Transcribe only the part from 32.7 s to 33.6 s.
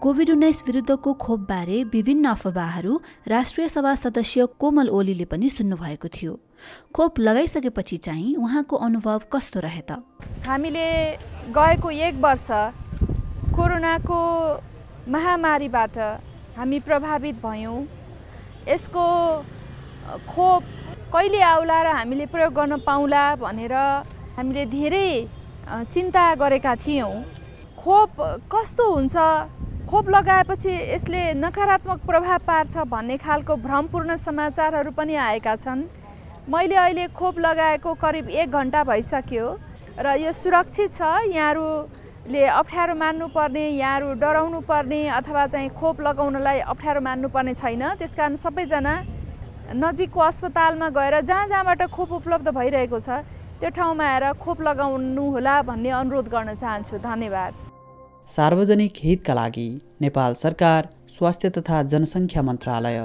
भन्ने खालको